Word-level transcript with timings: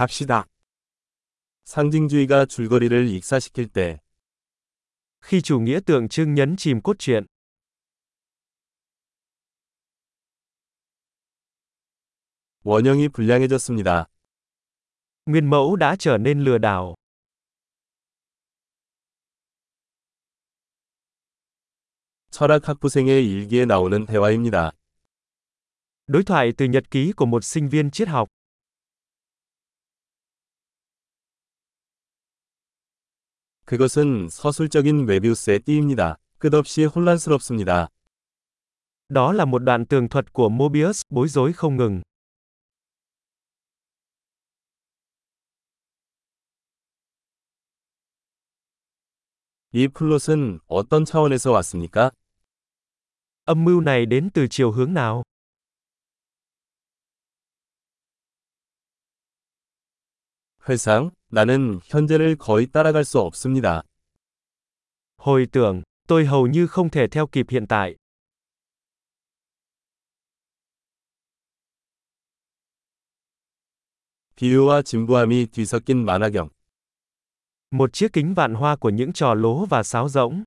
갑시다. 0.00 0.45
상징주의가 1.65 2.45
줄거리를 2.45 3.07
익사시킬 3.07 3.67
때, 3.69 3.99
Khi 5.21 5.41
chủ 5.41 5.59
nghĩa 5.59 5.79
tượng 5.85 6.09
trưng 6.09 6.33
nhấn 6.33 6.55
chìm 6.55 6.81
cốt 6.81 6.95
truyện, 6.99 7.25
원형이 12.63 13.09
불량해졌습니다. 13.09 14.05
nguyên 15.25 15.49
mẫu 15.49 15.75
đã 15.75 15.95
trở 15.99 16.17
nên 16.17 16.43
lừa 16.43 16.57
đảo. 16.57 16.95
철학 22.31 22.67
학부생의 22.67 23.25
일기에 23.25 23.65
나오는 23.65 24.05
대화입니다. 24.05 24.71
Đối 26.07 26.23
thoại 26.23 26.51
từ 26.57 26.65
nhật 26.65 26.91
ký 26.91 27.11
của 27.11 27.25
một 27.25 27.43
sinh 27.43 27.69
viên 27.69 27.91
triết 27.91 28.07
học. 28.07 28.27
그것은 33.71 34.27
서술적인 34.29 35.05
메비우스의 35.05 35.59
띠입니다. 35.59 36.17
끝없이 36.39 36.83
혼란스럽습니다. 36.83 37.87
Đó 39.07 39.31
là 39.31 39.45
một 39.45 39.59
đoạn 39.63 39.85
tường 39.85 40.09
thuật 40.09 40.33
của 40.33 40.49
Mobius, 40.49 41.01
bối 41.09 41.27
rối 41.27 41.53
không 41.53 41.77
ngừng. 41.77 42.01
이 49.71 49.87
플롯은 49.87 50.59
어떤 50.67 51.05
차원에서 51.05 51.51
왔습니까? 51.51 52.11
Âm 53.45 53.63
mưu 53.63 53.81
này 53.81 54.05
đến 54.05 54.29
từ 54.33 54.47
chiều 54.49 54.71
hướng 54.71 54.93
nào? 54.93 55.23
회상, 60.69 61.11
나는 61.29 61.79
현재를 61.85 62.35
거의 62.35 62.67
따라갈 62.67 63.03
수 63.03 63.19
없습니다. 63.19 63.81
Hồi 65.17 65.47
tưởng, 65.51 65.83
tôi 66.07 66.25
hầu 66.25 66.47
như 66.47 66.67
không 66.67 66.89
thể 66.89 67.07
theo 67.07 67.27
kịp 67.27 67.45
hiện 67.49 67.65
tại. 67.67 67.95
비유와 74.35 74.81
진부함이 74.81 75.47
뒤섞인 75.51 76.05
만화경. 76.05 76.49
Một 77.71 77.93
chiếc 77.93 78.13
kính 78.13 78.33
vạn 78.33 78.53
hoa 78.53 78.75
của 78.75 78.89
những 78.89 79.13
trò 79.13 79.33
lố 79.33 79.65
và 79.65 79.83
sáo 79.83 80.09
rỗng. 80.09 80.43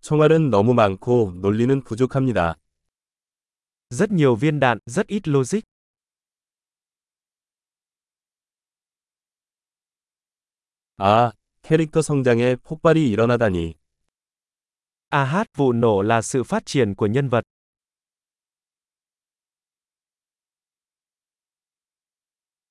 총알은 0.00 0.50
너무 0.50 0.72
많고 0.72 1.32
논리는 1.40 1.82
부족합니다. 1.82 2.54
Rất 3.89 4.11
nhiều 4.11 4.35
viên 4.35 4.59
đạn, 4.59 4.77
rất 4.85 5.07
ít 5.07 5.27
logic. 5.27 5.61
아, 10.97 11.31
캐릭터 11.61 12.01
성장에 12.01 12.55
폭발이 12.55 13.09
일어나다니. 13.09 13.73
À 15.09 15.23
hát, 15.23 15.47
vụ 15.57 15.73
nổ 15.73 16.01
là 16.01 16.21
sự 16.21 16.43
phát 16.43 16.65
triển 16.65 16.95
của 16.95 17.07
nhân 17.07 17.29
vật. 17.29 17.43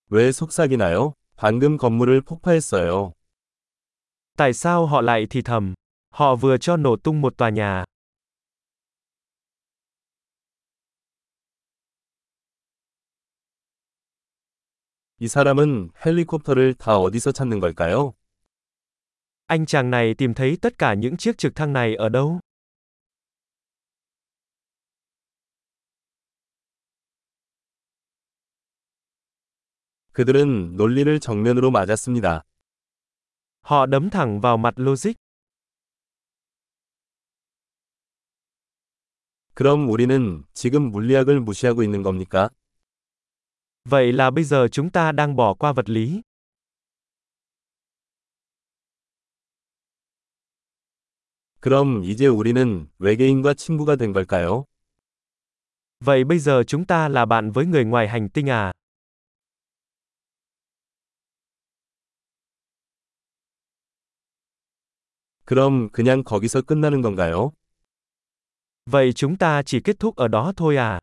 왜 0.09 0.33
속삭이나요? 0.33 1.15
방금 1.37 1.77
건물을 1.77 2.21
폭파했어요. 2.23 3.13
Tại 4.37 4.53
sao 4.53 4.87
họ 4.87 5.01
lại 5.01 5.27
thì 5.31 5.43
thầm? 5.43 5.75
Họ 6.15 6.37
vừa 6.37 6.59
cho 6.59 6.77
nổ 6.77 6.97
tung 6.97 7.21
một 7.21 7.37
tòa 7.37 7.51
nhà. 7.51 7.85
이 15.20 15.30
사람은 15.30 15.92
헬리콥터를 16.06 16.74
다 16.74 16.98
어디서 16.98 17.32
찾는 17.32 17.62
걸까요? 17.62 18.14
Anh 19.48 19.66
chàng 19.66 19.90
này 19.90 20.14
tìm 20.14 20.34
thấy 20.34 20.58
tất 20.62 20.78
cả 20.78 20.94
những 20.94 21.18
chiếc 21.18 21.38
trực 21.38 21.56
thăng 21.56 21.74
này 21.74 21.96
ở 21.96 22.10
đâu? 22.10 22.40
그들은 30.14 30.76
논리를 30.76 31.20
정면으로 31.20 31.72
맞았습니다. 31.72 32.44
Họ 33.62 33.86
đấm 33.86 34.10
thẳng 34.10 34.42
vào 34.42 34.58
mặt 34.58 34.74
logic. 34.78 35.16
그럼 39.54 39.90
우리는 39.90 40.44
지금 40.54 40.92
물리학을 40.92 41.40
무시하고 41.40 41.84
있는 41.84 42.04
겁니까? 42.04 42.50
Vậy 43.85 44.13
là 44.13 44.31
bây 44.31 44.45
giờ 44.45 44.69
chúng 44.73 44.91
ta 44.91 45.13
đang 45.13 45.37
bỏ 45.37 45.55
qua 45.55 45.73
vật 45.73 45.89
lý. 45.89 46.23
그럼 51.61 52.05
이제 52.05 52.27
우리는 52.27 52.89
외계인과 52.99 53.55
친구가 53.55 53.97
된 53.97 54.13
걸까요? 54.13 54.65
Vậy 56.01 56.25
bây 56.25 56.39
giờ 56.39 56.63
chúng 56.67 56.87
ta 56.87 57.09
là 57.09 57.25
bạn 57.27 57.51
với 57.51 57.67
người 57.67 57.85
ngoài 57.85 58.09
hành 58.09 58.29
tinh 58.29 58.51
à? 58.51 58.73
그럼 65.45 65.91
그냥 65.91 66.23
거기서 66.25 66.63
끝나는 66.63 67.03
건가요? 67.03 67.53
Vậy 68.87 69.13
chúng 69.13 69.37
ta 69.37 69.63
chỉ 69.63 69.81
kết 69.81 69.99
thúc 69.99 70.17
ở 70.17 70.29
đó 70.29 70.53
thôi 70.57 70.77
à? 70.77 71.01